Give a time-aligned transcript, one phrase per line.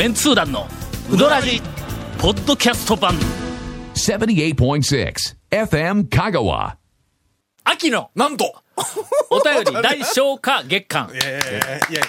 [0.00, 0.66] メンツー団の
[1.12, 1.60] ウドラジ
[2.18, 3.12] ポッドキャスト版。
[3.92, 5.14] 78.6
[5.50, 6.76] FM Kagawa.
[7.64, 8.62] 秋のなんと。
[9.28, 12.02] お便り大消化月間、えーいや、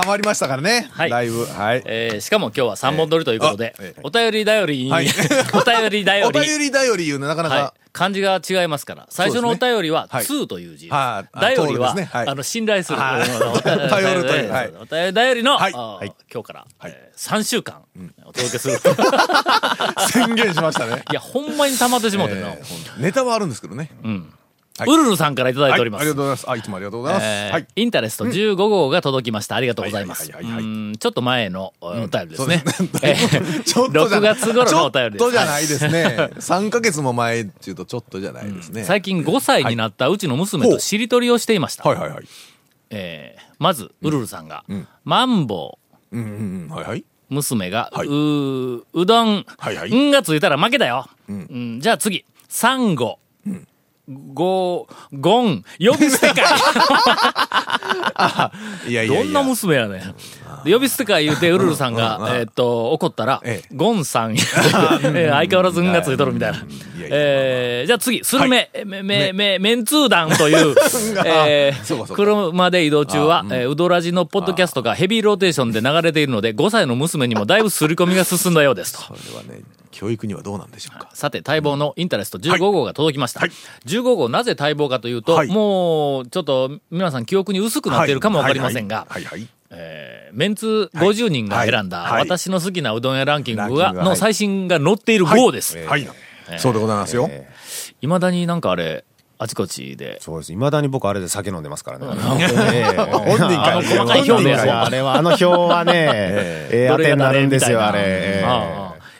[0.00, 0.88] たまりましたからね。
[0.92, 1.44] はいだいぶ。
[1.44, 1.82] はい。
[1.84, 5.08] えーしかも今日は3本撮りということで、えーお便り頼りに、はい
[5.52, 10.88] お便り頼 おり便りだより言うのなかなはいか。、漢字が違いますから最初のお便りは「はい通」という字。
[10.88, 12.98] はいあ頼りは、ねはいあの信頼する。
[13.00, 15.98] はいお便り頼るというはいお便り頼りの、はい今
[16.42, 17.82] 日から、はいえ3週間
[18.24, 18.78] お届けする。
[20.12, 21.02] 宣言しましたね。
[21.10, 22.50] いや、ほんまに溜まってしもうてんな。
[22.50, 23.90] えーネタはあるんですけどね。
[24.04, 24.37] はい
[24.86, 26.00] ウルルさんからいただいております。
[26.02, 26.50] はいありがとうございます。
[26.50, 27.24] あ、いつもありがとうございます。
[27.26, 27.66] えーはい。
[27.76, 29.56] インタレスト15号が届きました。
[29.56, 30.28] ありがとうございます。
[30.28, 32.62] ちょっと前のお便りですね。
[32.64, 35.20] ですねえーちょっとじゃ6月頃のお便りです。
[35.20, 36.30] ちょっとじゃなはいですね。
[36.36, 38.84] 3ヶ月も前っていうとちょっとじゃないですね。
[38.84, 41.88] 最近5歳になったうちの娘としりとりをしていました。
[41.88, 42.24] はいはいはい。
[42.90, 44.64] えーまず、ウルルさんが、
[45.04, 45.78] マンボ
[46.12, 46.68] ウ、うんうんうん。
[46.68, 47.04] はいはい。
[47.28, 51.08] 娘が、はいうーうどん、はいはいんがついたら負けだよ。
[51.28, 53.18] うんじゃあ次、サンゴ。
[54.08, 56.42] ゴー、ゴン、呼び捨てか
[58.86, 58.90] い。
[58.90, 59.22] いやいやいや。
[59.22, 60.14] どんな娘やねん。
[60.68, 66.64] で呼び捨てか言うて、ウルルさんが、えーっと、怒ったらええ、ゴンさん、 えー相変わらずんがついとるみたいな。
[67.10, 70.74] えーじゃあ次、スルメ、め、め、め、メンツー団という、
[71.24, 71.72] え
[72.14, 79.00] 車で移動中は、えーうどらじのポッドキャストがヘビーローテーションで流れているので、5歳の娘にもだいぶ刷り込みが進んだようですと。
[79.00, 81.08] これはね、教育にはどうなんでしょうか。
[81.14, 83.40] さて、待望のインタレスト15号が届きました。
[83.40, 83.50] はい。
[83.86, 85.48] 15号、なぜ待望かというと、はい。
[85.48, 89.24] もう、ちょっと、皆さん記憶に薄くなっているかもわかりませんが、はい。
[89.24, 89.46] はい。
[89.70, 94.16] えーメンツ50人が選んだ、私の好きなうどん屋ランキングはい。
[94.16, 95.78] 最新が載っている号です。
[95.84, 96.08] はい。
[96.58, 97.30] そうでございますよ。
[98.00, 99.04] いまだになんかあれ、
[99.38, 100.52] あちこちで、そうです。
[100.52, 102.06] 未だに僕あれで酒飲んでますからね。
[102.20, 102.48] 本人
[102.90, 108.44] あの細かい表現本人からあれは、あの表はね、ええ当てになるんですよ、あれ。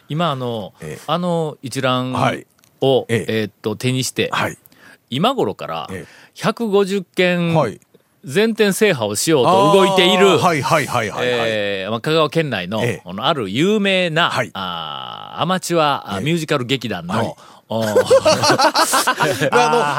[0.09, 2.47] 今あの、ええあの一覧はい。
[2.80, 3.50] を、えええー。
[3.50, 4.59] っと、手にして、はい。
[5.10, 6.04] 今頃からえ
[6.34, 7.80] 150件はい。
[8.24, 11.26] 全店制覇をしようと動いている、はいはいはいはいはい。
[11.28, 17.34] えーまあ香川県内の,、ええあのある有名な、はいあーアマチュア、あええミュージカル劇団の、はい
[17.70, 17.96] お あの、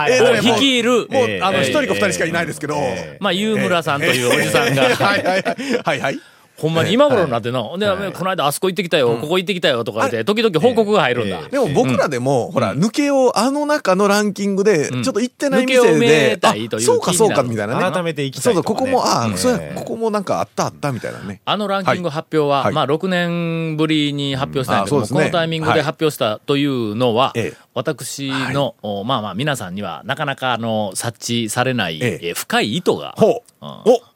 [0.09, 2.75] えー率いる、もう、あの、えー一人か二人しかいないですけど。
[3.19, 6.19] まあ、有村さんというおじさんが、はいはいはい。
[6.61, 11.41] ほんまに今頃になっての、で、この間あそこ行ってきたよ、ここ行ってきたよとか言って、時々報告が入るんだ。
[11.49, 17.91] でも僕らでも、ほら、抜けをあの中のランキングで、ちょっと行ってない店抜けを埋めで、たいというあそうかそうかみたいなね。
[17.91, 21.41] 改めて行きたそうそう、ここも、ああ、そうやええここもなんかあったあったみたいなね。
[21.45, 22.73] あのランキング発表は、はい。
[22.73, 27.57] まあ、6年ぶりに発表したんやけども、このタイミングで発表したというのは、ええ。
[27.73, 31.99] 私の、おまあまあ、皆さんにはなかなか、あの、察知されない、
[32.35, 33.43] 深い意図が、お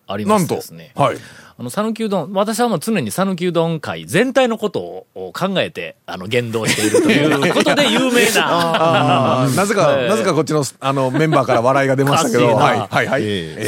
[0.07, 0.91] ありまですね。
[0.95, 1.17] はい。
[1.57, 13.21] あの、讃岐うどん、私はもう常に讃岐うどん会全体のことをを考えて、あの、言動しているということで有名な、 なぜか、ええなぜかこっちの、あの、メンバーから笑いが出ましたけど、はい、はい、はい。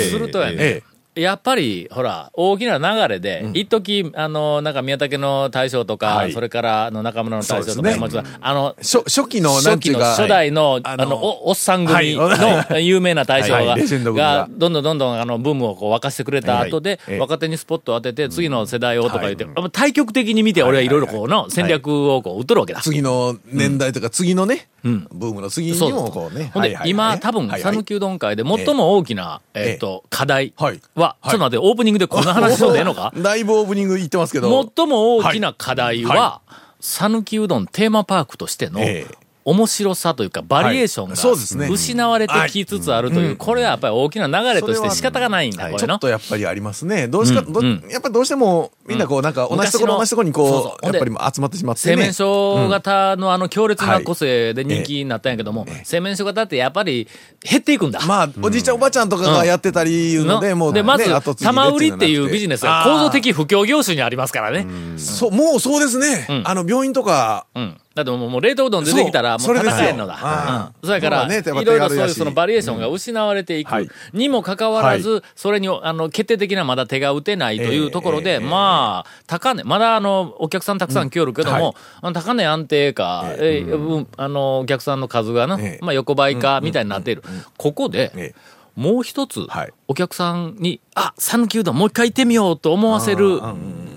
[0.09, 0.84] するとやね、え
[1.16, 6.34] やっぱり、ほら、大きな流れで、一時、あの、なんか宮武の大将とか、はい。
[6.34, 8.26] それから、あの、中村の大将とか、ちろん。
[8.42, 12.16] あの、初初期の、な初期の初代の、あの、おおっさん組はい。
[12.16, 13.78] の有名な大将が、が。
[14.14, 17.20] が、どんどんどんどん、あの、ブームをこう沸かしてくれた後で、ええ。
[17.20, 22.82] 若手にスポットを当てて、次の世代をとか言って、対極的に見て、俺はいろいろこうの戦略をこう、打っとるわけだ。
[22.82, 25.08] 次の年代とか、次のね、ん。
[25.12, 26.52] ブームの次にも、こうね。
[26.53, 31.32] ほんで、今、多分、讃岐うどん会で最も大きな、えっと、課題はいは、はい。
[31.32, 33.12] ちょっと待って、オープニングでこんな話しとんでええのか？
[33.18, 34.72] だいぶオープニング言ってますけど。
[34.76, 36.42] 最も大きな課題は
[36.80, 39.16] 讃岐うどんテーマパークとしてのええ
[39.46, 45.78] 面白さというか、バリエーションが失われてきつつあるという、これはやっぱり大きな流れとして仕方がないんだ、これの。
[45.78, 46.00] ちょっ。
[46.00, 47.08] とやっぱりありますね。
[47.08, 47.44] どうしか、
[47.90, 51.98] やっぱりどうしても、みんなこう、なんか同じところ同じところにこう、やっぱり集まってしまって製ね。
[51.98, 57.08] 麺所型のあの強烈なはい個性で人気になったんやけども、製麺所型ってやっぱり
[57.40, 58.02] 減っていくんだ。
[58.08, 61.06] まあ、おじいちゃんおばちゃんとかがやってたりいうので、もう、で、まず
[61.44, 64.62] 玉売りっていうビジネスが構造的あ不況業種にありますからね。
[64.62, 66.26] ーそう、もうそうですね。
[66.41, 66.41] ん。
[66.46, 67.78] あの、病院とか、うん。
[67.96, 70.18] だってもうもう冷凍うどん出てきたらもそう戦えんのだ。
[70.20, 70.88] あうん。
[70.88, 71.36] それから、そうだね。
[71.36, 73.72] やっぱいろいろそういうそのバリエーションが失われていく。
[73.72, 81.64] はいにもかかわらず、それに、あの、決定的なまだ手が打てないというところで、ええまあ、高値、まだあの、お客さんたくさん来よるけども、うん。
[81.64, 81.74] はい。
[82.02, 84.08] あの高値安定か、えーうん。
[84.18, 85.86] あの、お客さんの数がな、ええ。
[85.86, 87.24] まあ横ばいか、みたいになっている。
[87.58, 88.56] ここで、ええ。
[88.76, 89.74] もう一つ、はい。
[89.88, 93.40] お客さんに、あ、讃岐うどんもう一回行ってみようと思わせる、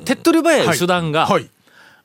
[0.05, 1.51] 手っ取り早い手段が、はい。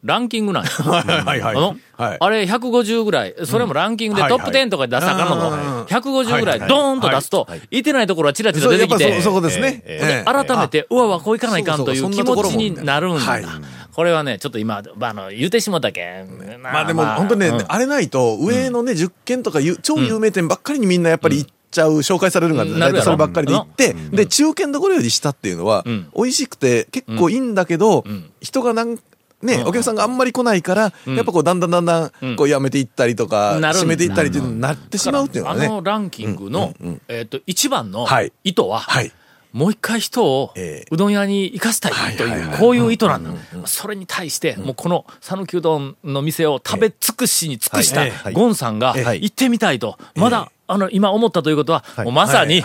[0.04, 0.70] ランキングなんや。
[0.84, 2.18] はいはいはい。
[2.20, 7.84] あれ150ぐらい、それもランキングではいトップ10とかで出したらあかんのうんと、150ぐらいはいドーンと出すと、い。
[7.84, 10.24] てないところはチラチラ出てきてそこですね。
[10.26, 13.20] 改めて、うわわ、こういかないかんという気持ちになるんだ。
[13.20, 13.46] はい。
[13.94, 16.60] これはね、ちょっと今、まあ、あの、言うてしもたけん。
[16.62, 17.66] まあでも本当ね、うん。
[17.68, 28.98] あれないと、上のね、10軒とかゆ超有名店ばっかりにみんなやっぱり行っちゃう、紹介されるのが大体そればっかりで行って、で、中堅どころより下っていうのはうん、美味しくて結構いいんだけどん、人がなん、
[29.44, 29.68] ね、うん。
[29.68, 31.16] お客さんがあんまり来ないから、ん。
[31.16, 32.32] やっぱこう、だんだんだんだうん。
[32.34, 35.66] ん、こう、やめていったりとか、なる閉めていったりっていうのになってしまうっていうのはね。
[35.66, 36.74] あのランキングの、
[37.08, 38.32] えっ、と、一番のはい。
[38.44, 39.12] 意図は、はい。
[39.54, 40.88] もう一回人をええ。
[40.90, 43.32] うどん屋に行かせたいという、こういう意図なんだ。
[43.66, 49.22] それに対して、もうこの讃岐うどんの店を食べ尽くしに尽くしたゴンさんがはい。
[49.24, 52.64] 行ってみたいと、まだ、あの、今思ったということは、まさに、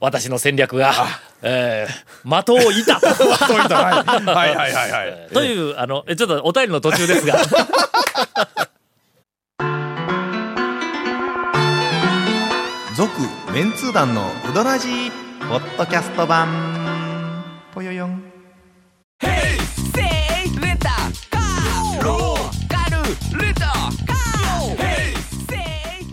[0.00, 0.94] 私の戦略が、
[1.42, 3.06] えー、的を射たと。
[3.28, 5.34] はいはいはいはい。
[5.34, 7.36] という、あの、えちょっとお便りの途中ですが、
[12.94, 13.10] 続、
[13.52, 15.10] メンツー団のうどらじ
[15.48, 16.48] ポッドキャスト版。
[17.74, 18.22] ぽよよん。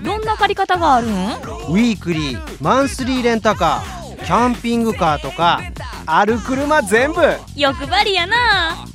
[0.04, 1.12] どんな借り方があるん？
[1.12, 5.62] ウィークリーマンスリーレンタカーキャンピングカーとか
[6.06, 7.22] ある車全部。
[7.56, 8.86] 欲張りやな。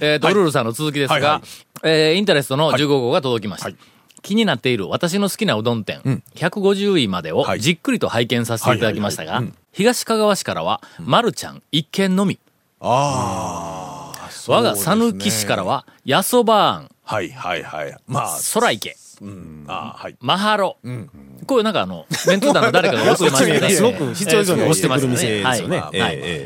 [0.00, 1.42] えー、ドルールさんの続きですが、はいはい。
[1.84, 3.66] えーインタレストの15号が届きました。
[3.66, 3.76] はい。
[4.22, 6.22] 気になっている私の好きなうどん店、ん。
[6.34, 7.60] 150位までをはい。
[7.60, 12.38] じっくりと拝見させていただきましたがはいはいはい、東かがわ市からは、まるちゃん一軒のみ。
[12.80, 17.96] ああ、そう我が讃岐市から、は、やそばあん、はいはいはい。
[18.06, 20.16] まあ、空池、うん、あーはい。
[20.20, 20.78] マハロ。
[20.84, 21.10] ん。
[21.46, 23.70] こういうなんかあの、メンツー団の誰かが 押してますよね。
[23.70, 25.96] すごく必要以上に押してくる店えーですよねはい。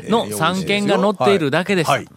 [0.09, 1.89] の3件が載っているだけです。
[1.89, 2.07] はい。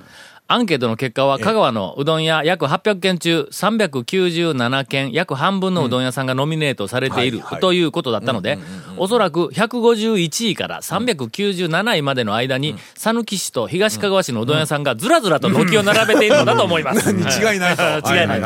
[0.53, 8.59] アンケートの結果は、香川のうどん屋約800件中397件、約半分のうどん屋さんがノミネートされているということだったので、
[8.97, 17.13] おそらく151位から397位までの間に、讃岐市と東かがわ市のうどん屋さんがずらずらと軒を並べているのだと思います。
[17.13, 18.13] に違いないと。
[18.13, 18.41] 違いない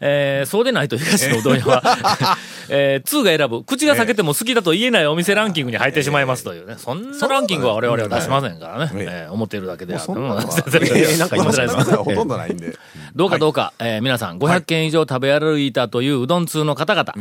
[0.00, 1.82] えーそうでないと東のうどん屋は、
[2.68, 6.76] えー、2が選ぶ、口が裂けても好きだと言えないお店ランキングに入ってしまいますというね。
[6.78, 8.90] そんなランキングは我々は出しませんからね。
[8.94, 12.76] えええー思っているだけであ なんか思ってないですほとんどないんで。
[13.14, 17.14] どうかどうか、えー皆さん500件以上食べ歩いたといううどん通の方々、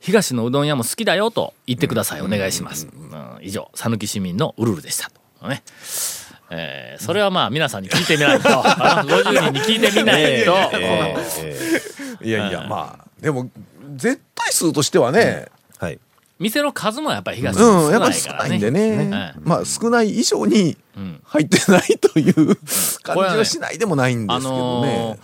[0.00, 2.20] 東のうどん屋も好きだよと言ってください。
[2.22, 2.88] お願いします。
[2.92, 3.38] うん。
[3.40, 5.10] 以上、讃岐市民のうるるでした
[5.40, 5.48] と。
[5.48, 5.62] ね。
[6.50, 11.14] えーそれはまあ皆さんに聞いてみないと、あの50人に聞いてみないと、え
[12.22, 13.50] いやいや、まあ、でも、
[13.96, 15.48] 絶対数としてはね、
[15.78, 15.98] はい。
[16.38, 18.48] 店の数もやっぱり東うん、やの少なっぱり少いからね。
[18.48, 18.96] ないんでね。
[19.04, 19.34] ね。
[19.40, 21.20] まあ、少ない以上にん。
[21.24, 22.56] 入ってないという
[23.02, 25.18] 感じはしないでもないんであすけどね。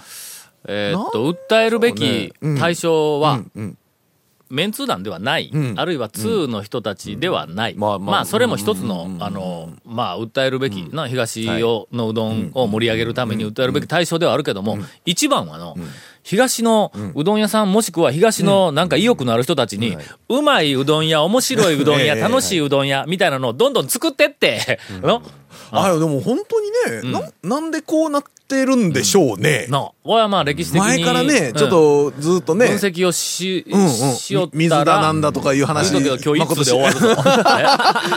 [0.67, 3.79] えーっと、訴えるべき対象は、うん
[4.51, 5.75] メンツー団ではない、ん。
[5.79, 7.75] あるいは2の人たちではない。
[7.75, 8.11] まあまあ。
[8.13, 15.77] まあ、それも一つの、あの、まあ、訴えるべき、な、東を、のうどんを盛り上げるために訴えるべき対象ではあるけども、一番はの、
[16.23, 19.97] 東のうどん屋さんもしくは東のなんか意欲のある人たちに、
[20.29, 25.23] うまいうどん屋、面白いうどん屋、ええ楽しいうどん屋、みたいなのをどんどん作ってって、の、
[25.71, 27.13] あ、でも本当にね、
[27.43, 29.67] な、なんでこうなってるんでしょうね。
[29.69, 30.87] の、俺はまあ歴史的に。
[30.87, 34.59] 前からね、うんちょっとずっとね、分析をし、うんうんしよったら。
[34.59, 37.09] 水だなんだとかいう話、今日一通で終わるぞ。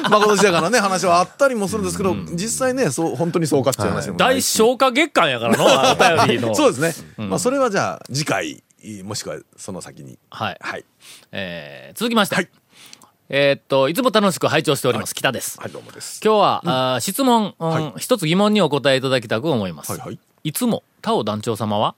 [0.09, 6.55] まことしやからね、話はあったりもするんですけど、実際ね、そう、本当にそうかっていう話でも大し消化月間やからの、 お便りの。
[6.55, 7.25] そうですね。
[7.27, 8.63] まあ、それはじゃあ、次回、
[9.03, 10.17] もしくはその先に。
[10.29, 10.57] はい。
[10.59, 10.85] はい。
[11.31, 12.35] えー、続きまして。
[12.35, 12.49] はい
[13.33, 15.15] えーっと、いつも楽しく拝聴しております。
[15.15, 15.57] 北です。
[15.57, 16.19] はい、どうもです。
[16.21, 19.93] 今日は、あー質問、うんはい一つ疑問にお答えいただきたく思います。
[19.93, 20.19] はいはい。
[20.43, 21.95] いつも、タオ団長様は、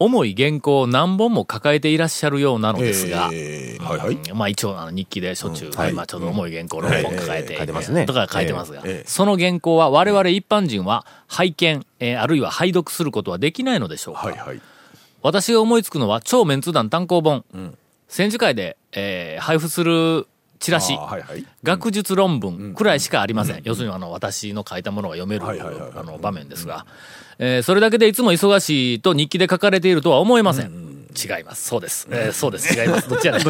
[0.00, 4.14] 重い原稿を何本も抱えていらっしゃるようなのですが、えーはいはい。
[4.16, 14.60] うんまあ一応あの日記でしょっちゅう、はいまあちょっと重い原稿を6本抱えて、ええ書いてますねとか書いてますが、ええええその原稿は我々一般人は拝見、えーあるいは拝読することはできないのでしょうか、はいはい。
[15.22, 17.44] 私が思いつくのは超メンツ団単行本、
[18.08, 20.26] 戦時会で、えー配布する
[20.60, 21.44] チラシ、はいはい。
[21.64, 23.62] 学術論文くらいしかありません。
[23.64, 26.86] 要するにあの私の書いたものが読めるはいはいはいはいあの場面ですが、
[27.38, 31.06] えーそれだけでいつも忙しいと日記で書かれているとは思えません。
[31.16, 31.66] 違います。
[31.66, 32.06] そうです。
[32.10, 32.78] えーそうです。
[32.78, 33.08] 違います。
[33.08, 33.42] どっちやねん。
[33.42, 33.44] え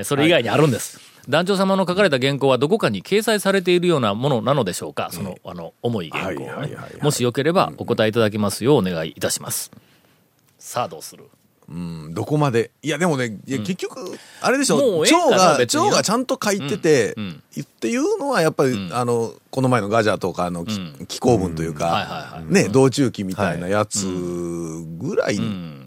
[0.00, 1.00] ーそれ以外にあるんです。
[1.28, 5.10] 団長様の書かれた原稿はどこかに掲載されているようなものなのでしょうか？
[5.12, 6.70] その、あの、重い原稿はい。
[7.02, 9.70] もしよければお答えいただきますようお願いいたします。
[10.58, 11.28] さあどうする？
[11.70, 12.72] うん、どこまで。
[12.82, 21.06] いや、でもね、いや結局、あれでしもょ、う蝶が、蝶がちゃんと書いててっていうのは、やっぱり、あの、この前のガジャとかのきうん。
[21.06, 25.38] 紀行文というかね、道中記みたいなやつぐらい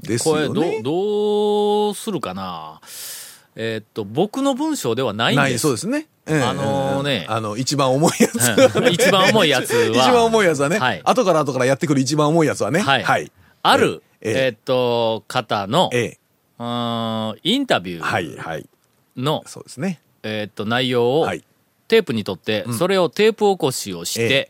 [0.02, 0.48] ですこれ
[0.82, 2.80] どう、するかな。
[3.56, 5.64] えーっと、僕の文章ではないんない、です。
[5.64, 6.08] そうですね。
[6.26, 6.42] ええ。
[6.42, 7.26] あのね。
[7.30, 8.78] あの、一番重いやつ。
[8.78, 8.92] うん。
[8.92, 9.86] 一番重いやつは。
[9.92, 10.80] 一番重いやつはね。
[10.80, 11.02] はい。
[11.04, 12.80] 後から後からやってくる一番重いやつはね。
[12.80, 13.04] はい。
[13.04, 13.32] はい。
[13.62, 16.18] ある、えっと、方の、え
[17.44, 18.70] インタビュはい、ーはい。
[19.18, 20.02] の、そうですね。
[20.24, 21.44] えーっと、内容をはい。
[21.88, 24.50] テープにとって、それをテープ起こしをして、え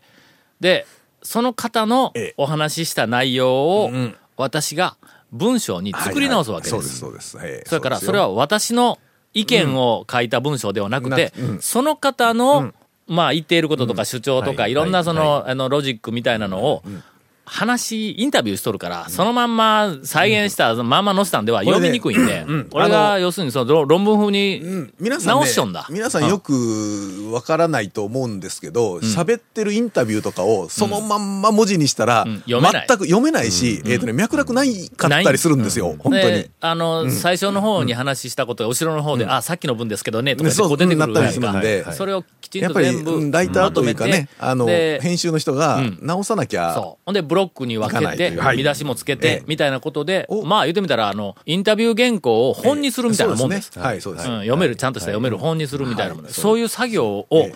[0.60, 0.86] で、
[1.22, 2.34] その方のええ。
[2.36, 4.96] お話しした内容を、うん私が
[5.30, 6.70] 文章に作り直すわけです。
[6.70, 7.38] そうです、そうです。
[7.40, 7.68] ええ。
[7.68, 8.98] それから、それは私の
[9.32, 12.72] 意見を書いた文章ではなくて、その方の、
[13.06, 14.74] まあ言っていることとか主張とか、はいい。
[14.74, 16.82] ろんなその、はあの、ロジックみたいなのを、
[17.46, 22.68] 話、インタビューしとるから、そのまんま再現した、まんま載せたんでは読みにくいんで、ん。
[22.72, 24.62] 俺が要するにその論論文風に、
[25.00, 25.86] 直しよんだ。
[25.90, 32.40] 皆さんよくわからないと思うんですけど、喋、ってるインタビューとかをそのまんま文字にしたら、ん。
[32.40, 32.86] 読めない。
[32.88, 36.22] 全く読めないし、えっ、とね、脈絡ないかったりするんですよ、本当に。
[36.22, 45.98] で。、あの、最初の方に話したことが後ろの方で、あ、さっきの文ですけどね、とかそうこう出てくるなったりするんでそれをきちんやっぱり、と全部うんライターというかね、あの、で編集の人がうん。
[46.02, 47.02] 直さなきゃ、そう。
[47.06, 53.76] ほんで、ブロックに分けて、見出しもつけえてえ、みたいなことでお、まあ言ってみたら、あの、インタビュー原稿を本にするみたいなもんです。
[53.76, 54.28] はい、そうです。
[54.28, 56.40] うん、読める、ちゃんとした読める本にするみたいなもんです。
[56.40, 56.42] はい。
[56.42, 57.52] そういう作業を、え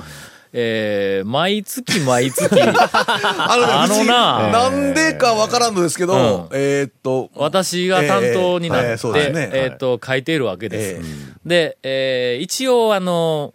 [0.53, 1.23] え。
[1.25, 8.99] ー毎月毎月、 あのななんでかわからんのですけど、えーっと、私が担当になって、
[9.53, 11.01] えっと、書いているわけです。
[11.01, 11.49] え。
[11.49, 13.53] で、えー一応、あの、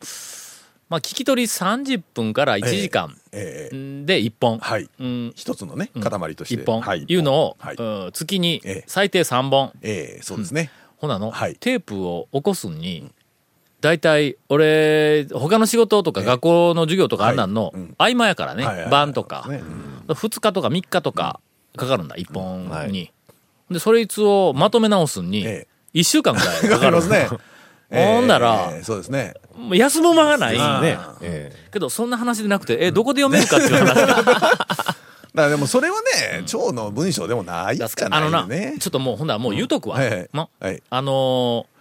[0.94, 4.06] まあ、聞き取り30分から1時間ええ。
[4.06, 4.60] で1本。
[4.60, 4.88] はい。
[5.00, 5.34] うん。
[5.36, 6.62] 一つのね、塊として。
[6.62, 6.82] 1本。
[6.82, 7.04] はい。
[7.08, 7.76] いうのを、はい。
[7.76, 8.84] うん月にええ。
[8.86, 9.72] 最低3本。
[9.82, 10.70] ええそうですね。
[10.98, 11.56] ほなの、はい。
[11.56, 13.10] テープを起こすに、
[13.82, 16.28] 大体、俺、他の仕事とかええ。
[16.28, 18.64] 学校の授業とかあんなんの合間やからね。
[18.92, 19.64] 晩とか、ね。
[20.10, 21.40] 2日とか3日とか
[21.76, 22.92] かかるんだ、1本はい。
[22.92, 23.12] に。
[23.72, 27.30] で、それいつをまとめ直すにえ、1週間ぐらいかわかかるりますね。
[27.94, 28.84] ほんだらええ。
[28.84, 29.36] そうですね。
[29.56, 30.82] もう休む間がない。
[30.82, 30.98] ね。
[31.22, 34.08] えけど、そんな話でなくて、え、どこで読めるかっていう話が。
[34.16, 34.68] だか
[35.34, 38.78] らでもそれはね、蝶の文章でもないじゃあのな、ないよね。
[38.80, 39.96] ちょっともう、ほんだらもう言うとくわ。
[39.96, 41.74] はいはいまはいあのー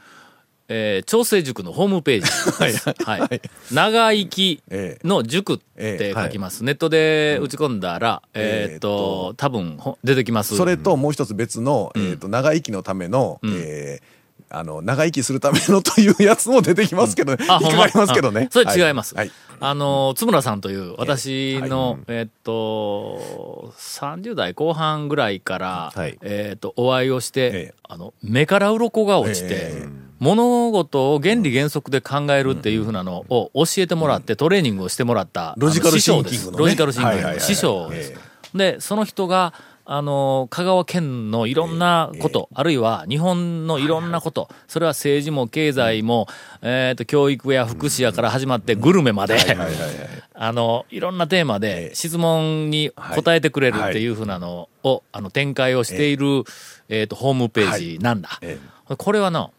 [0.68, 3.04] えー調整塾のホームページ。
[3.04, 3.40] はい。
[3.72, 6.64] 長生きええの塾って書きます。
[6.64, 10.56] ネットで打ち込んだら、えーっとと、多分ほ出てきます。
[10.56, 14.21] それともう一つ別の、えっと、長生きのための、んえー
[14.52, 17.44] あの、長生きするためのというやつも出てきますけどね。
[17.48, 18.42] あ、引っかかりますけどね。
[18.42, 18.50] うん。
[18.50, 19.14] それ違います。
[19.14, 19.30] はい。
[19.60, 26.18] あの、津村さんという、私の、えーっと、30代後半ぐらいから、はい。
[26.22, 27.74] えーっと、お会いをして、ええ。
[27.88, 29.88] あの、目から鱗が落ちて、え
[30.22, 36.34] 物事を原理原則で考えるっていうふうなのを教えてもらって、トレーニングをしてもらった、ロジカルあの師匠です。
[36.36, 38.12] シンキングのねロジカルシンキングの師匠です。
[38.54, 38.58] え。
[38.58, 39.52] で、その人が、
[39.94, 46.28] あの、香川県のいろんなこと、あるいは日本のいろんなこと、それは政治も経済も、
[46.62, 49.36] えっと、教育や福祉やから始まってグルメまで。
[50.34, 56.44] あの、いろんなテーマえでえ質問に答えてくれるっていうふうなのを、あの、展開をしている、
[56.88, 58.38] えっと、ホームページなんだ。
[58.40, 58.56] え。
[58.96, 59.50] これはな、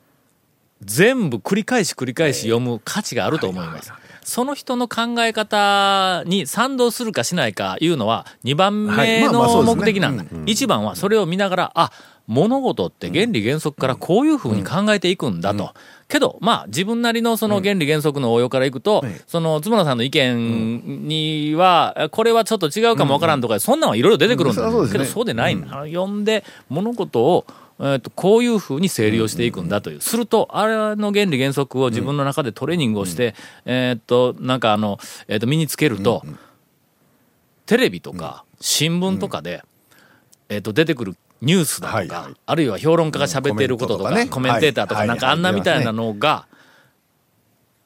[0.86, 3.92] 全部繰り返し繰り返し読む価値があると思います。
[4.24, 9.22] その人の考え方に賛同するかしないかいうのは2番はい。
[9.22, 10.24] 目の目的なんだ。
[10.24, 11.92] 1番はそれを見ながら、あ、
[12.28, 15.74] 物事って原理原則からこういうふうに考えていくんだと。
[16.08, 24.62] けど、まあ、自分なりのその原理原則の応用からいくと、はいその、つむらさんの意見には、これはちょっと違うかもわからんとか、そんなんはいろいろ出てくるんだ。
[24.92, 25.56] けど、そうでない。
[25.56, 25.62] ん。
[25.62, 25.68] だ。
[25.86, 27.46] 読んで、物事を、
[27.80, 30.02] えー、とこういうふうに整理をしていくんだという。
[30.02, 36.24] すると、あれの原理原則を自分の中でトレーニングをして、えっと、なんかあの、えっ、と、身につけると、
[37.66, 39.64] テレビとか新聞とかで、
[40.50, 46.48] えっ、と、出てくるニュースだとか、あるいは評論家が喋っていることとか、うんコメンテーターとか、はいなんかあんなみたいなのが、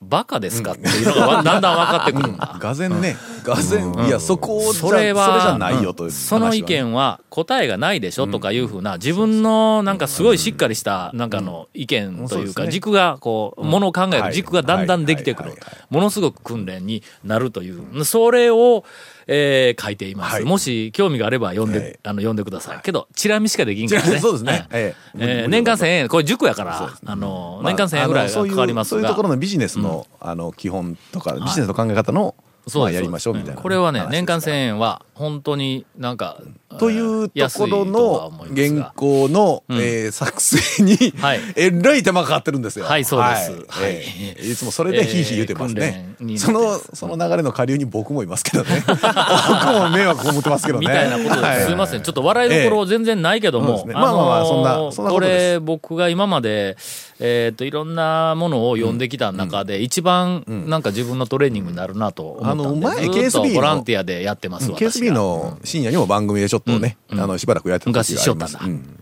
[0.01, 2.37] バカですかっていうのがわだんだん分かってくるん。
[2.37, 2.55] だ。
[2.59, 3.17] がぜんね、
[3.47, 15.49] がぜん、いや、そこじゃ、それは、それじゃないよという、その意見は答えがないでしょとかいうふうな、自分のなんかすごいしっかりした、なんかの意見というか、軸がこう、ものを考える軸がだんだんできてくる。
[15.51, 15.59] はい。
[15.59, 15.69] はい。
[15.71, 15.93] はい。
[15.93, 18.83] ものすごく訓練になるという、それを、
[19.27, 20.33] えー書いています。
[20.35, 20.43] はい。
[20.45, 21.99] もし興味があれば読んで、はい。
[22.03, 22.79] あの、読んでください。
[22.81, 24.19] けど、チラ見しかできんからね。
[24.19, 24.51] そうですね。
[24.51, 25.17] は いええ。
[25.19, 28.97] えー年間1000円、これ塾やから、あの、年間1000円ぐらいがかかりますが。
[28.97, 29.29] そういうところ。
[29.29, 33.61] のビジネスの、あの、基本とか、ビジネスの考え方の、そうですまあやりましょうみたいな。
[33.61, 36.41] これはね、話年間1000ですから円は、本当になんか、
[36.77, 42.85] というところの原稿の、んえー作成に、はい えらい手間かかってるんですよ。
[42.85, 46.15] はいそうですはいはいえーいつもそれでヒーヒー言ってますね。
[46.19, 48.83] えーその、その流れの下流に僕もいますけどね。
[48.87, 50.87] 僕も迷惑を持ってますけどね。
[50.87, 51.65] みたいなことです。
[51.67, 52.01] すいません。
[52.01, 53.87] ちょっと笑いどころ全然ないけどもす。
[53.87, 56.75] ねまあまあまあそんなそんなことですこれ、僕が今まで、
[57.19, 62.87] えっと、いろんなものを読んできた中で、一番、なんか自分のトレーニングになるなと思ったんで。
[62.87, 68.99] あの前 KSB のボランティアでやってます、私が KSB の深夜にも番組でちょっとね、あの、しばらくやってた時があります昔しよったんだうん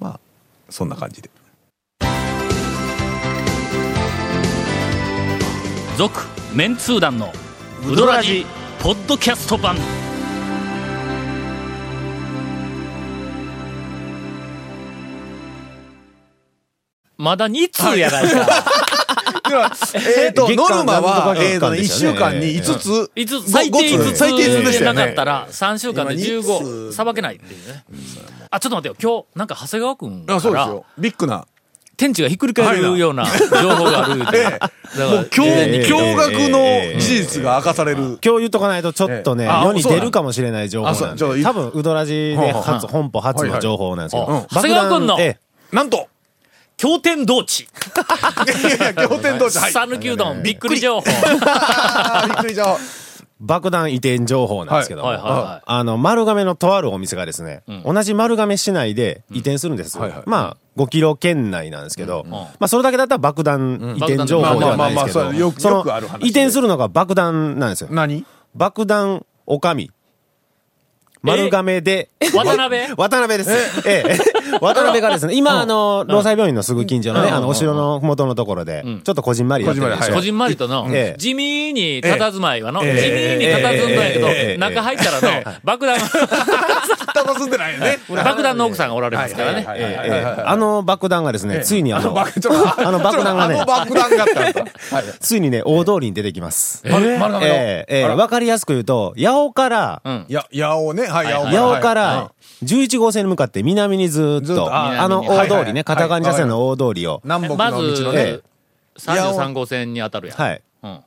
[0.00, 0.20] まあ、
[0.68, 1.30] そんな感じで。
[5.96, 6.20] 続、
[6.54, 7.32] メンツー団の、
[7.86, 8.46] ウドラジ、
[8.80, 9.76] ポッドキャスト版。
[17.16, 18.64] まだ2通やないか。
[19.94, 23.10] えっと、ノルマは、えっとね、1月間でしたよね週間に5つ。
[23.14, 24.16] いつ、最低ごご5つ。
[24.16, 25.00] 最低5つでしたよね。
[25.00, 27.84] なかったら、3週間で今15、二通さばけないっていうね。
[28.50, 29.12] あ、ちょっと待ってよ。
[29.12, 30.84] 今日、なんか長谷川くんかあ、そうですら、よ。
[30.98, 31.46] ビッグな。
[31.96, 34.28] 天地がひっくり返るような情報がある もう、
[35.30, 35.82] 驚え。
[35.82, 38.18] え驚愕の事実が明かされる。
[38.24, 40.94] 今日言っとかないとちょっとね、世に出るかもしれない情報。
[40.94, 44.46] 多分、うどらじで初、本舗初の情報なんですけど。
[44.50, 45.18] 長谷川君の
[45.72, 46.08] なんと
[46.82, 47.60] 経典同地。
[47.60, 47.66] い
[48.80, 49.56] やいや、仰天同士。
[49.56, 49.72] はい。
[49.72, 51.04] 讃岐うどん、びっくり情報。
[51.46, 52.76] あ ーびっくりした。
[53.38, 59.96] 爆弾移転情報なんですけども、はいはいはいあの、丸亀のとあるお店がですね、同じ丸亀市内で移転するんです。
[59.96, 67.88] はいはいまあ、5キロ圏内なんですけど、んまあ、それだけだったら爆弾移転情報ではないですけどまあまあまあまあそれよ、くそのよくある話で移転するのが爆弾なんですよ。
[67.92, 68.24] 何？
[68.56, 69.92] 爆弾おかみ。
[71.22, 72.94] 丸亀で、渡辺？
[72.98, 73.88] 渡辺です。
[73.88, 74.41] ええ。
[74.60, 80.20] 渡辺がですね、今、あの、労災病院のすぐ近所のね、あの、お城のふもとのところで、ちょっとこじんまりやってこ。
[80.20, 80.56] じんまり。
[80.56, 85.96] とのええ、地味に佇まいはの、地味えに佇んだんやけどええ、中入ったらの、爆弾、
[87.14, 87.98] 楽しんでないよね。
[88.08, 89.66] 爆弾の奥さんがおられますからね。
[90.44, 93.62] あの爆弾がですね、ついにあの、あの 爆弾がね。
[95.20, 96.82] ついにね、大通りに出てきます。
[96.86, 100.02] わかりやすく言うと、八尾から、
[100.52, 101.06] 八尾ね。
[101.06, 101.80] はい、八尾。
[101.80, 101.94] かはい。
[101.94, 102.30] ら、
[102.62, 108.20] 11号線に向かって南にずーっと、ああの大通りね、片側二車線の大通りを、南北まずの道のね。
[108.20, 108.40] え
[108.98, 110.36] 33号線に当たるやん。
[110.36, 110.62] はい。
[110.82, 111.00] うん。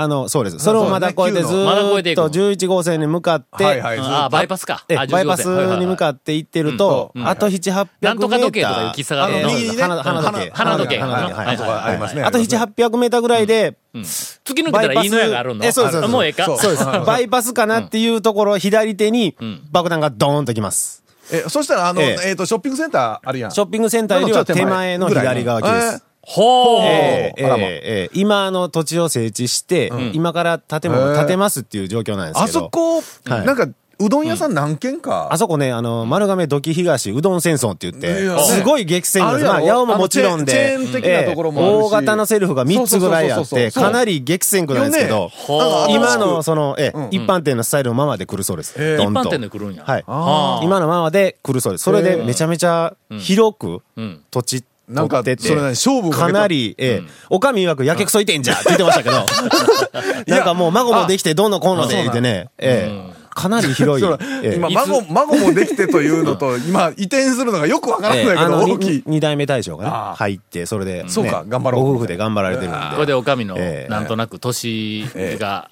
[0.00, 0.60] あの、そうです。
[0.60, 3.98] それをまだ越えてずっといく11号線に向かって、はいはい。
[3.98, 4.84] ああ、バイパスか。
[4.88, 7.88] バイパスに向っかって行ってると、うんあと7、800メーター。
[8.02, 10.50] なんとか時計とかいう喫茶があるのええ右にね花花時計。
[10.54, 10.98] 花時計。
[11.00, 11.34] 花時計。
[11.34, 11.56] はいはい。
[11.56, 12.22] とかありますね。
[12.22, 15.64] あと7、800メーターぐらいで、突き抜けたらいいのやがあるの。
[15.64, 16.06] え、そうです。
[16.06, 16.44] もうええか？
[16.44, 16.58] そう。
[16.58, 16.84] そうです。
[16.84, 19.60] バイパスかなっていうところ、左手にん。
[19.72, 21.02] 爆弾がドーンときます。
[21.32, 22.28] え、そしたら、あの、ええ。
[22.28, 23.50] えっと、ショッピングセンターあるやん。
[23.50, 26.04] ショッピングセンターよりは手前の左側です。
[26.28, 26.80] えーほう。
[26.82, 27.62] ええあらま。
[27.64, 28.10] ええええ。
[28.12, 32.60] 今あの土地を整地して、今から建物を建てますっていう状況なんですあけど。
[32.60, 33.46] そこ、はい。
[33.46, 33.66] なんか、
[34.00, 35.26] うどん屋さん何軒か？
[35.32, 39.44] あそこね、あの、丸亀土器東うどん戦争って言っていや、すごい激戦区です。
[39.44, 41.74] まあ、八尾ももちろんで、あのチェーンチェーン的なところもあるし。
[41.74, 47.08] ええ大型のセルフが3つぐらいあって、かなり激戦区なんですけど、ほう今のその、ええうん。
[47.10, 48.76] 一般店のスタイルのままで来るそうです。
[48.78, 49.02] ええ。
[49.02, 49.24] 一般どん。
[49.24, 49.82] と店で来るんや。
[49.84, 50.04] はい。
[50.06, 50.64] あー。
[50.64, 51.82] 今のままで来るそうです。
[51.82, 54.20] それでめちゃめちゃ広くうん。
[54.30, 59.26] 土地なんかそれ何勝負をかなり、ええ、おかみ曰くやけくそいてんじゃんって言ってましたけど、
[60.26, 64.08] なんかもう孫もできてどんのこうので言ってね、ええ、かなり広い。
[64.56, 69.02] 今、孫、孫もできてというのと、 今、移転するのがよくわからないけど、大きい。
[69.06, 71.84] 二代目大将がね入って、それで、ねそうか頑張ろう。
[71.84, 72.78] ご夫婦で頑張られてるんで。
[72.94, 73.90] これでおかみのえ、え。
[73.90, 75.04] なんとなく年
[75.38, 75.68] が、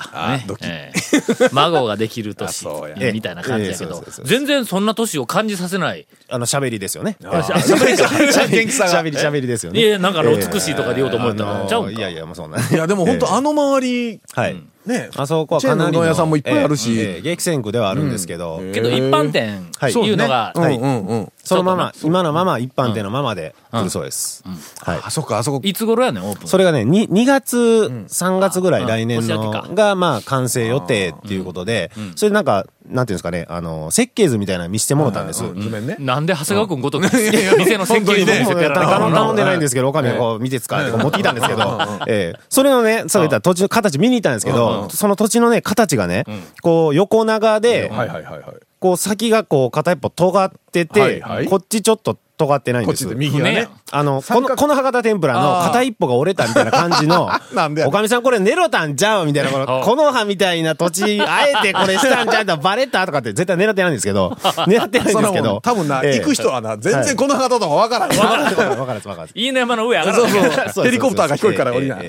[0.60, 0.92] ね
[1.52, 2.66] 孫ができる年
[3.12, 6.06] みたいな感じやけど全然そんな年を感じさせない。
[6.28, 7.16] あの、喋りですよね。
[7.24, 8.56] あ喋り喋り。
[8.56, 9.02] 元気さが。
[9.02, 9.80] 喋り、喋りですよね。
[9.80, 11.90] いや、なんか美しいとかで言おうと思ったら、ちゃうんか。
[11.90, 12.58] いやいや、もうそんな。
[12.58, 14.56] いや、でも本当あの周り、はい。
[14.86, 17.20] ね、あそこはかなりうどん屋さんもいっぱいあるし。
[17.22, 19.92] 激戦区ではあるんですけど、けど一般店はい。
[19.92, 20.76] いうのが、はい。
[20.76, 21.32] うんうんうん。
[21.42, 24.42] そのまま、今のまま一般店のままで来るそうです。
[24.80, 25.00] はい。
[25.02, 25.60] あそこ、あそこ。
[25.62, 26.48] いつ頃やねん、オープン。
[26.48, 35.44] それがね、2, 2月、3月ぐらい来年のが、まあ、完成予定っていうことで、それなんか、なんていうんですかね、あの、設計図みたいなの見せてもらったんです。
[35.44, 35.60] うん。
[35.60, 35.96] 図面ね。
[35.98, 37.04] なんで長谷川君ごとく、
[37.58, 42.40] 店の設計図頼んでないんですけど、おかみがこう見て使ってこう持ってきたんですけど、ええ。
[42.48, 46.24] それのね、そういった土地の形見に行ったんですけど、その土地のね、形がね、
[46.62, 48.54] こう横長で、はいはいはいはい。
[48.78, 53.18] こう先がこう片一方尖ってはいてはい、こっちちょっと尖ってないんですこっちで。
[53.18, 53.68] 右がねね。
[53.90, 64.36] あの、この、この博多天ぷらの片一歩が折れたみたいな感じの なんでやおかみさんこれネロたんちゃうみたいな、この、あこの葉みたいな土地、 あえてこれしたんちゃうとバレたとかって絶対狙ってないんですけど、
[64.68, 65.60] 狙ってないんですけど。
[65.62, 68.10] 多分な、ええ行く人はな、全然この方とかわからん。
[68.10, 69.30] わかるわかるわかるわかる。
[69.34, 70.28] 飯野山の上上がらそう
[70.74, 70.84] そう。
[70.84, 72.06] ヘリコプターが飛行機から降りない。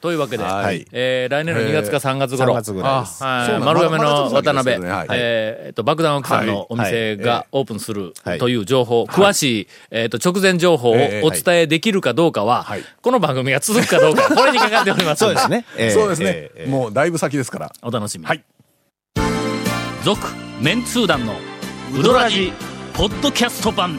[0.00, 0.86] というわけで、はい。
[0.92, 3.22] えー来年の2月か3月頃、3月ぐらいです。
[3.22, 4.88] 丸亀の渡辺、ね。
[4.88, 5.08] はい。
[5.10, 8.38] えーえっと、爆弾奥さんのお店はがオープンするはい。
[8.38, 12.82] という情報、詳しい、えっと、直前情報をええお伝えできるかどうかは、はい。
[13.02, 15.20] この番組が続くかどうか、 これにかかっております。
[15.20, 15.50] そうです。
[15.50, 15.64] ね。
[15.76, 16.50] えーそうですね。
[16.66, 17.72] もうだいぶ先ですから。
[17.82, 18.26] お楽しみに。
[18.26, 18.44] はい。
[20.04, 20.28] 続、
[20.60, 21.34] メンツー団の
[21.98, 22.52] ウドラジ、
[22.94, 23.98] ポッドキャスト版。